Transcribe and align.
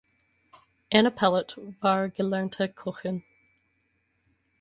Anna 0.91 1.11
Pellet 1.11 1.55
war 1.79 2.09
gelernte 2.09 2.67
Köchin. 2.69 3.21